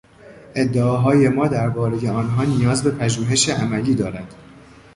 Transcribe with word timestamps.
ادعاهای 0.55 1.29
ما 1.29 1.47
دربارهی 1.47 2.07
آنها 2.09 2.43
نیاز 2.43 2.83
به 2.83 2.91
پژوهش 2.91 3.49
عملی 3.49 3.95
دارد. 3.95 4.35